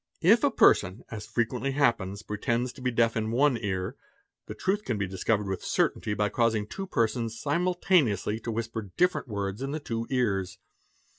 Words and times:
If 0.23 0.43
a 0.43 0.49
person, 0.49 1.03
as 1.11 1.27
frequently 1.27 1.73
happens, 1.73 2.23
pretends 2.23 2.73
to 2.73 2.81
be 2.81 2.89
deaf 2.89 3.15
in 3.15 3.29
one 3.29 3.55
ear, 3.61 3.97
the 4.47 4.55
truth 4.55 4.83
can 4.83 4.97
be 4.97 5.05
discovered 5.05 5.45
with 5.47 5.63
certainty 5.63 6.15
by 6.15 6.29
causing 6.29 6.65
two 6.65 6.87
persons 6.87 7.39
simultane 7.39 8.11
ously 8.11 8.39
to 8.39 8.51
whisper 8.51 8.89
different 8.97 9.27
words 9.27 9.61
in 9.61 9.69
the 9.73 9.79
two 9.79 10.07
ears. 10.09 10.57